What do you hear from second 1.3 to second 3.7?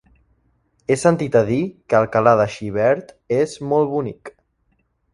a dir que Alcalà de Xivert és